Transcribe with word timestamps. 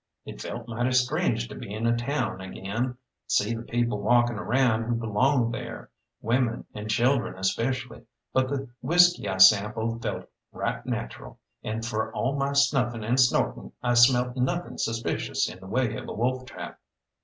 It 0.25 0.41
felt 0.41 0.67
mighty 0.67 0.93
strange 0.93 1.47
to 1.47 1.53
be 1.53 1.71
in 1.71 1.85
a 1.85 1.95
town 1.95 2.41
again, 2.41 2.97
see 3.27 3.53
the 3.53 3.61
people 3.61 4.01
walking 4.01 4.35
around 4.37 4.85
who 4.85 4.95
belonged 4.95 5.53
there, 5.53 5.91
women 6.21 6.65
and 6.73 6.89
children 6.89 7.37
especially, 7.37 8.07
but 8.33 8.49
the 8.49 8.67
whisky 8.81 9.29
I 9.29 9.37
sampled 9.37 10.01
felt 10.01 10.27
right 10.51 10.83
natural, 10.87 11.37
and 11.63 11.85
for 11.85 12.11
all 12.15 12.35
my 12.35 12.53
snuffing 12.53 13.03
and 13.03 13.19
snorting 13.19 13.73
I 13.83 13.93
smelt 13.93 14.35
nothing 14.35 14.79
suspicious 14.79 15.47
in 15.47 15.59
the 15.59 15.67
way 15.67 15.95
of 15.95 16.07
wolf 16.07 16.47
trap. 16.47 16.79